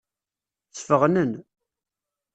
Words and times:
Sfeɣnen. 0.71 1.31